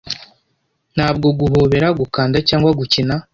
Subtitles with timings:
[0.95, 3.15] ntabwo guhobera, gukanda cyangwa gukina